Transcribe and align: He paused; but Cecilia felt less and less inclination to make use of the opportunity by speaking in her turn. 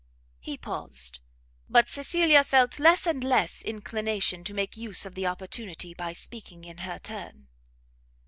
He 0.39 0.57
paused; 0.57 1.19
but 1.69 1.87
Cecilia 1.87 2.43
felt 2.43 2.79
less 2.79 3.05
and 3.05 3.23
less 3.23 3.61
inclination 3.61 4.43
to 4.45 4.53
make 4.55 4.75
use 4.75 5.05
of 5.05 5.13
the 5.13 5.27
opportunity 5.27 5.93
by 5.93 6.11
speaking 6.13 6.63
in 6.63 6.79
her 6.79 6.97
turn. 6.97 7.47